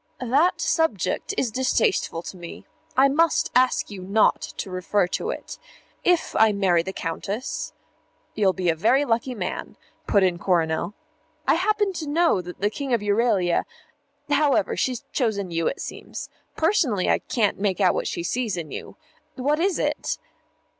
[0.25, 2.65] "That subject is distasteful to me.
[2.97, 5.59] I must ask you not to refer to it.
[6.03, 7.71] If I marry the Countess"
[8.33, 9.77] "You'll be a very lucky man,"
[10.07, 10.95] put in Coronel.
[11.47, 13.63] "I happen to know that the King of Euralia
[14.27, 16.29] however, she's chosen you, it seems.
[16.55, 18.95] Personally, I can't make out what she sees in you.
[19.35, 20.17] What is it?"